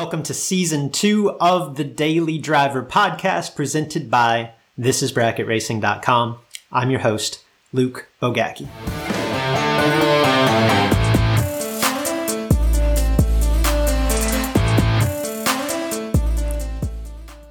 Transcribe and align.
Welcome 0.00 0.22
to 0.22 0.34
season 0.34 0.88
two 0.88 1.32
of 1.42 1.76
the 1.76 1.84
Daily 1.84 2.38
Driver 2.38 2.82
podcast 2.82 3.54
presented 3.54 4.10
by 4.10 4.52
thisisbracketracing.com. 4.78 6.38
I'm 6.72 6.90
your 6.90 7.00
host, 7.00 7.44
Luke 7.74 8.08
Bogacki. 8.20 8.66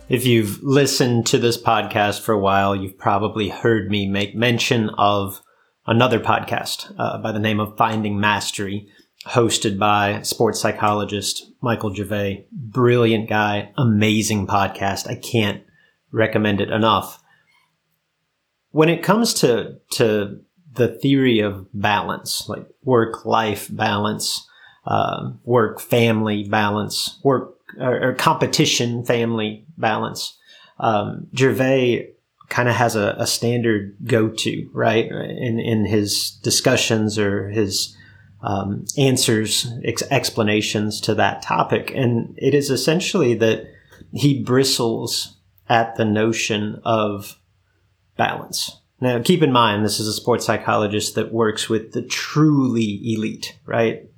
If 0.09 0.25
you've 0.25 0.63
listened 0.63 1.27
to 1.27 1.37
this 1.37 1.61
podcast 1.61 2.21
for 2.21 2.33
a 2.33 2.39
while, 2.39 2.75
you've 2.75 2.97
probably 2.97 3.49
heard 3.49 3.91
me 3.91 4.07
make 4.07 4.33
mention 4.33 4.89
of 4.97 5.43
another 5.85 6.19
podcast 6.19 6.95
uh, 6.97 7.19
by 7.19 7.31
the 7.31 7.37
name 7.37 7.59
of 7.59 7.77
Finding 7.77 8.19
Mastery, 8.19 8.89
hosted 9.27 9.77
by 9.77 10.23
sports 10.23 10.59
psychologist 10.59 11.48
Michael 11.61 11.93
Gervais. 11.93 12.45
Brilliant 12.51 13.29
guy, 13.29 13.71
amazing 13.77 14.47
podcast. 14.47 15.07
I 15.07 15.15
can't 15.15 15.63
recommend 16.11 16.61
it 16.61 16.69
enough. 16.69 17.21
When 18.71 18.89
it 18.89 19.03
comes 19.03 19.33
to, 19.35 19.79
to 19.91 20.41
the 20.73 20.87
theory 20.87 21.39
of 21.39 21.67
balance, 21.73 22.47
like 22.47 22.65
work 22.83 23.25
life 23.25 23.67
balance, 23.71 24.47
uh, 24.85 25.31
work 25.43 25.79
family 25.79 26.43
balance, 26.43 27.19
work 27.23 27.55
or, 27.77 28.09
or 28.09 28.13
competition 28.15 29.03
family 29.03 29.65
balance. 29.77 30.37
Um, 30.79 31.27
Gervais 31.35 32.11
kind 32.47 32.69
of 32.69 32.75
has 32.75 32.95
a, 32.95 33.15
a 33.19 33.27
standard 33.27 33.95
go-to, 34.05 34.69
right? 34.73 35.05
In, 35.05 35.59
in 35.59 35.85
his 35.85 36.31
discussions 36.41 37.19
or 37.19 37.49
his, 37.49 37.95
um, 38.41 38.85
answers, 38.97 39.67
ex- 39.83 40.03
explanations 40.09 41.01
to 41.01 41.15
that 41.15 41.41
topic. 41.41 41.91
And 41.93 42.35
it 42.37 42.53
is 42.53 42.69
essentially 42.69 43.35
that 43.35 43.65
he 44.13 44.41
bristles 44.41 45.37
at 45.67 45.95
the 45.95 46.05
notion 46.05 46.81
of 46.83 47.39
balance. 48.17 48.79
Now, 49.01 49.21
keep 49.21 49.41
in 49.41 49.51
mind, 49.51 49.85
this 49.85 49.99
is 49.99 50.07
a 50.07 50.13
sports 50.13 50.45
psychologist 50.45 51.15
that 51.15 51.31
works 51.31 51.69
with 51.69 51.93
the 51.93 52.01
truly 52.01 53.01
elite, 53.03 53.57
right? 53.65 54.09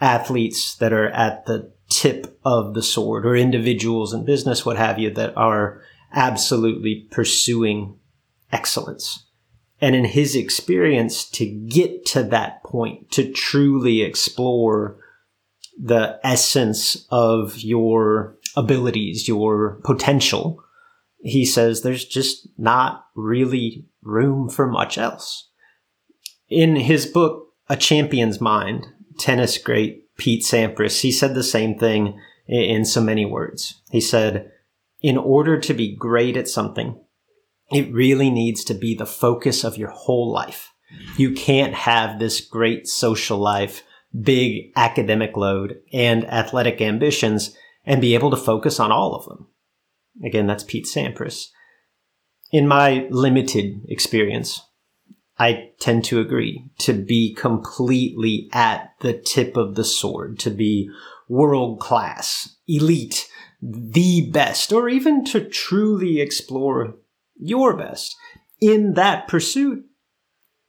Athletes 0.00 0.76
that 0.76 0.92
are 0.92 1.08
at 1.08 1.46
the 1.46 1.72
tip 1.88 2.38
of 2.44 2.74
the 2.74 2.82
sword 2.82 3.26
or 3.26 3.36
individuals 3.36 4.12
in 4.12 4.24
business, 4.24 4.66
what 4.66 4.76
have 4.76 4.98
you, 4.98 5.10
that 5.10 5.36
are 5.36 5.82
absolutely 6.12 7.06
pursuing 7.10 7.98
excellence. 8.50 9.26
And 9.82 9.96
in 9.96 10.04
his 10.04 10.36
experience, 10.36 11.28
to 11.30 11.44
get 11.44 12.06
to 12.06 12.22
that 12.22 12.62
point, 12.62 13.10
to 13.10 13.32
truly 13.32 14.02
explore 14.02 14.96
the 15.76 16.20
essence 16.22 17.04
of 17.10 17.58
your 17.58 18.38
abilities, 18.56 19.26
your 19.26 19.80
potential, 19.84 20.62
he 21.20 21.44
says 21.44 21.82
there's 21.82 22.04
just 22.04 22.48
not 22.56 23.06
really 23.16 23.86
room 24.02 24.48
for 24.48 24.68
much 24.68 24.98
else. 24.98 25.50
In 26.48 26.76
his 26.76 27.04
book, 27.04 27.48
A 27.68 27.76
Champion's 27.76 28.40
Mind, 28.40 28.86
tennis 29.18 29.58
great 29.58 30.14
Pete 30.16 30.44
Sampras, 30.44 31.00
he 31.00 31.10
said 31.10 31.34
the 31.34 31.42
same 31.42 31.76
thing 31.76 32.20
in 32.46 32.84
so 32.84 33.00
many 33.00 33.24
words. 33.24 33.80
He 33.90 34.00
said, 34.00 34.52
in 35.00 35.16
order 35.16 35.58
to 35.58 35.74
be 35.74 35.96
great 35.96 36.36
at 36.36 36.48
something, 36.48 37.00
it 37.72 37.92
really 37.92 38.30
needs 38.30 38.64
to 38.64 38.74
be 38.74 38.94
the 38.94 39.06
focus 39.06 39.64
of 39.64 39.76
your 39.76 39.90
whole 39.90 40.30
life. 40.32 40.72
You 41.16 41.32
can't 41.32 41.74
have 41.74 42.18
this 42.18 42.40
great 42.40 42.86
social 42.86 43.38
life, 43.38 43.82
big 44.18 44.72
academic 44.76 45.36
load, 45.36 45.80
and 45.92 46.24
athletic 46.30 46.80
ambitions 46.80 47.56
and 47.84 48.00
be 48.00 48.14
able 48.14 48.30
to 48.30 48.36
focus 48.36 48.78
on 48.78 48.92
all 48.92 49.14
of 49.14 49.24
them. 49.24 49.48
Again, 50.24 50.46
that's 50.46 50.64
Pete 50.64 50.86
Sampras. 50.86 51.46
In 52.52 52.68
my 52.68 53.06
limited 53.10 53.80
experience, 53.88 54.60
I 55.38 55.70
tend 55.80 56.04
to 56.04 56.20
agree 56.20 56.70
to 56.80 56.92
be 56.92 57.34
completely 57.34 58.48
at 58.52 58.90
the 59.00 59.14
tip 59.14 59.56
of 59.56 59.74
the 59.74 59.84
sword, 59.84 60.38
to 60.40 60.50
be 60.50 60.90
world 61.28 61.80
class, 61.80 62.56
elite, 62.68 63.28
the 63.62 64.30
best, 64.30 64.72
or 64.72 64.88
even 64.88 65.24
to 65.24 65.48
truly 65.48 66.20
explore 66.20 66.96
your 67.42 67.76
best 67.76 68.16
in 68.60 68.94
that 68.94 69.28
pursuit. 69.28 69.84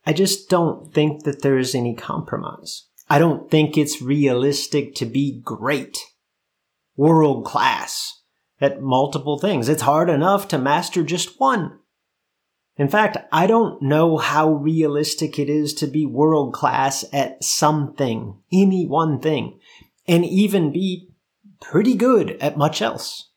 I 0.06 0.14
just 0.14 0.50
don't 0.50 0.94
think 0.94 1.24
that 1.24 1.42
there 1.42 1.58
is 1.58 1.74
any 1.74 1.96
compromise. 1.96 2.88
I 3.10 3.20
don't 3.20 3.50
think 3.50 3.78
it's 3.78 4.02
realistic 4.02 4.96
to 4.96 5.06
be 5.06 5.42
great, 5.44 5.98
world 6.96 7.46
class 7.46 8.22
at 8.60 8.82
multiple 8.82 9.38
things. 9.38 9.70
It's 9.70 9.82
hard 9.82 10.10
enough 10.10 10.48
to 10.50 10.58
master 10.58 11.04
just 11.04 11.40
one. 11.40 11.80
In 12.76 12.90
fact, 12.90 13.18
I 13.32 13.46
don't 13.46 13.82
know 13.84 14.18
how 14.18 14.52
realistic 14.52 15.38
it 15.38 15.50
is 15.50 15.74
to 15.76 15.88
be 15.88 16.06
world 16.06 16.54
class 16.54 17.06
at 17.14 17.44
something, 17.44 18.40
any 18.52 18.88
one 18.88 19.20
thing, 19.20 19.60
and 20.08 20.26
even 20.26 20.72
be 20.72 21.10
pretty 21.62 21.94
good 21.94 22.32
at 22.42 22.58
much 22.58 22.82
else. 22.82 23.30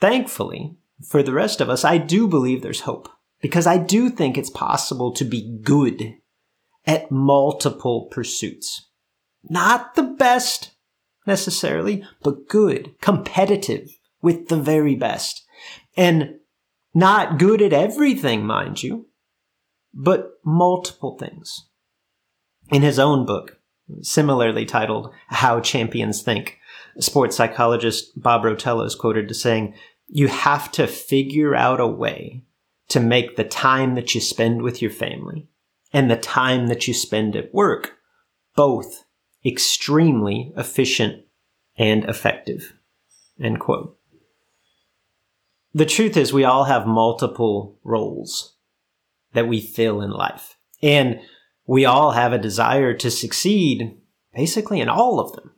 Thankfully, 0.00 0.76
for 1.02 1.22
the 1.22 1.32
rest 1.32 1.60
of 1.60 1.68
us, 1.68 1.84
I 1.84 1.98
do 1.98 2.28
believe 2.28 2.62
there's 2.62 2.80
hope 2.80 3.08
because 3.40 3.66
I 3.66 3.78
do 3.78 4.10
think 4.10 4.38
it's 4.38 4.50
possible 4.50 5.12
to 5.12 5.24
be 5.24 5.58
good 5.62 6.14
at 6.86 7.10
multiple 7.10 8.08
pursuits. 8.10 8.88
Not 9.48 9.94
the 9.94 10.02
best 10.02 10.72
necessarily, 11.26 12.04
but 12.22 12.48
good, 12.48 12.94
competitive 13.00 13.88
with 14.22 14.48
the 14.48 14.56
very 14.56 14.94
best. 14.94 15.44
And 15.96 16.36
not 16.94 17.38
good 17.38 17.60
at 17.60 17.72
everything, 17.72 18.46
mind 18.46 18.82
you, 18.82 19.08
but 19.92 20.32
multiple 20.44 21.18
things. 21.18 21.68
In 22.70 22.82
his 22.82 22.98
own 22.98 23.26
book, 23.26 23.58
similarly 24.00 24.64
titled 24.64 25.12
How 25.28 25.60
Champions 25.60 26.22
Think, 26.22 26.58
sports 26.98 27.36
psychologist 27.36 28.12
Bob 28.16 28.42
Rotella 28.42 28.86
is 28.86 28.94
quoted 28.94 29.30
as 29.30 29.40
saying, 29.40 29.74
You 30.08 30.28
have 30.28 30.70
to 30.72 30.86
figure 30.86 31.54
out 31.54 31.80
a 31.80 31.86
way 31.86 32.44
to 32.88 33.00
make 33.00 33.36
the 33.36 33.44
time 33.44 33.94
that 33.94 34.14
you 34.14 34.20
spend 34.20 34.62
with 34.62 34.82
your 34.82 34.90
family 34.90 35.48
and 35.92 36.10
the 36.10 36.16
time 36.16 36.68
that 36.68 36.86
you 36.86 36.94
spend 36.94 37.34
at 37.36 37.54
work 37.54 37.94
both 38.54 39.04
extremely 39.44 40.52
efficient 40.56 41.24
and 41.76 42.04
effective. 42.04 42.74
End 43.40 43.58
quote 43.58 43.98
the 45.74 45.84
truth 45.84 46.16
is 46.16 46.32
we 46.32 46.44
all 46.44 46.64
have 46.64 46.86
multiple 46.86 47.80
roles 47.82 48.56
that 49.32 49.48
we 49.48 49.60
fill 49.60 50.00
in 50.00 50.10
life. 50.10 50.56
And 50.80 51.20
we 51.66 51.84
all 51.84 52.12
have 52.12 52.32
a 52.32 52.38
desire 52.38 52.94
to 52.94 53.10
succeed 53.10 53.98
basically 54.32 54.80
in 54.80 54.88
all 54.88 55.18
of 55.18 55.32
them. 55.32 55.50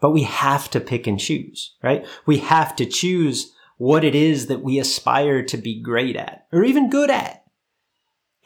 But 0.00 0.10
we 0.10 0.22
have 0.22 0.70
to 0.70 0.80
pick 0.80 1.06
and 1.06 1.18
choose, 1.18 1.74
right? 1.82 2.06
We 2.24 2.38
have 2.38 2.76
to 2.76 2.86
choose 2.86 3.52
what 3.78 4.04
it 4.04 4.14
is 4.14 4.46
that 4.46 4.62
we 4.62 4.78
aspire 4.78 5.42
to 5.44 5.56
be 5.56 5.80
great 5.80 6.16
at 6.16 6.46
or 6.52 6.64
even 6.64 6.90
good 6.90 7.10
at. 7.10 7.44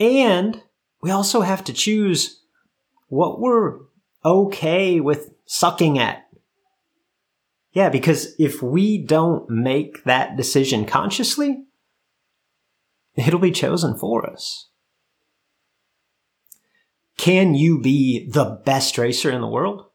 And 0.01 0.63
we 1.03 1.11
also 1.11 1.43
have 1.43 1.65
to 1.65 1.73
choose 1.73 2.43
what 3.09 3.41
we're 3.41 3.79
okay 4.25 5.01
with 5.01 5.31
sucking 5.47 5.99
at 5.99 6.23
yeah, 7.73 7.89
because 7.89 8.35
if 8.39 8.63
we 8.63 8.99
don't 8.99 9.49
make 9.49 10.05
that 10.05 10.37
decision 10.37 10.85
consciously, 10.85 11.65
it'll 13.17 13.41
be 13.41 13.51
chosen 13.51 13.97
for 13.97 14.29
us. 14.29 14.69
Can 17.17 17.55
you 17.55 17.81
be 17.81 18.29
the 18.29 18.61
best 18.65 18.99
racer 18.99 19.31
in 19.31 19.41
the 19.41 19.49
world? 19.49 19.87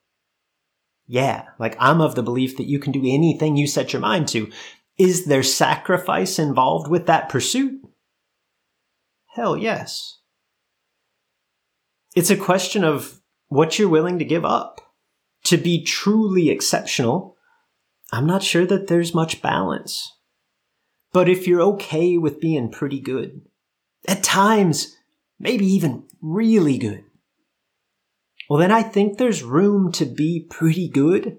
Yeah, 1.07 1.45
like 1.57 1.75
I'm 1.79 2.01
of 2.01 2.15
the 2.15 2.23
belief 2.23 2.57
that 2.57 2.67
you 2.67 2.79
can 2.79 2.91
do 2.91 2.99
anything 2.99 3.55
you 3.55 3.65
set 3.65 3.93
your 3.93 4.01
mind 4.01 4.27
to. 4.29 4.51
Is 4.97 5.25
there 5.25 5.43
sacrifice 5.43 6.37
involved 6.37 6.89
with 6.89 7.05
that 7.07 7.29
pursuit? 7.29 7.81
Hell 9.27 9.55
yes. 9.55 10.19
It's 12.15 12.29
a 12.29 12.35
question 12.35 12.83
of 12.83 13.21
what 13.47 13.77
you're 13.77 13.87
willing 13.87 14.19
to 14.19 14.25
give 14.25 14.43
up. 14.43 14.81
To 15.45 15.57
be 15.57 15.83
truly 15.83 16.49
exceptional, 16.49 17.37
I'm 18.11 18.25
not 18.25 18.43
sure 18.43 18.65
that 18.65 18.87
there's 18.87 19.13
much 19.13 19.41
balance. 19.41 20.13
But 21.13 21.29
if 21.29 21.47
you're 21.47 21.61
okay 21.61 22.17
with 22.17 22.41
being 22.41 22.69
pretty 22.71 22.99
good, 22.99 23.41
at 24.07 24.23
times, 24.23 24.97
maybe 25.39 25.65
even 25.65 26.03
really 26.21 26.77
good, 26.77 27.03
well, 28.49 28.59
then 28.59 28.71
I 28.71 28.83
think 28.83 29.17
there's 29.17 29.43
room 29.43 29.91
to 29.93 30.05
be 30.05 30.45
pretty 30.49 30.87
good 30.87 31.37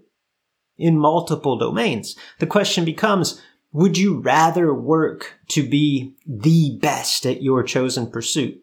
in 0.76 0.98
multiple 0.98 1.58
domains. 1.58 2.16
The 2.38 2.46
question 2.46 2.84
becomes, 2.84 3.42
would 3.72 3.98
you 3.98 4.20
rather 4.20 4.72
work 4.72 5.38
to 5.48 5.68
be 5.68 6.16
the 6.26 6.78
best 6.80 7.26
at 7.26 7.42
your 7.42 7.62
chosen 7.62 8.10
pursuit? 8.10 8.62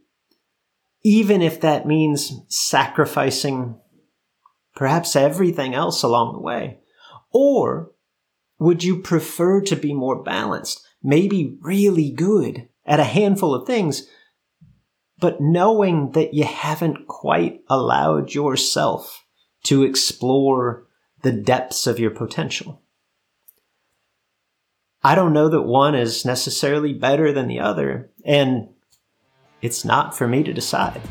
Even 1.04 1.42
if 1.42 1.62
that 1.62 1.86
means 1.86 2.34
sacrificing 2.48 3.80
perhaps 4.76 5.16
everything 5.16 5.76
else 5.76 6.04
along 6.04 6.34
the 6.34 6.42
way? 6.42 6.80
Or 7.32 7.92
would 8.60 8.84
you 8.84 9.02
prefer 9.02 9.62
to 9.62 9.76
be 9.76 9.94
more 9.94 10.24
balanced, 10.24 10.86
maybe 11.04 11.58
really 11.62 12.12
good 12.12 12.68
at 12.86 13.00
a 13.00 13.04
handful 13.04 13.54
of 13.54 13.68
things, 13.68 14.08
but 15.20 15.40
knowing 15.40 16.12
that 16.12 16.34
you 16.34 16.44
haven't 16.44 17.08
quite 17.08 17.62
allowed 17.70 18.34
yourself 18.34 19.26
to 19.64 19.84
explore 19.84 20.88
the 21.22 21.32
depths 21.32 21.88
of 21.88 22.00
your 22.00 22.12
potential? 22.12 22.82
I 25.04 25.16
don't 25.16 25.34
know 25.34 25.50
that 25.50 25.62
one 25.62 25.96
is 25.96 26.26
necessarily 26.26 26.94
better 26.94 27.32
than 27.32 27.48
the 27.48 27.60
other, 27.60 28.10
and 28.26 28.70
it's 29.62 29.86
not 29.86 30.18
for 30.18 30.28
me 30.28 30.44
to 30.44 30.54
decide. 30.54 31.02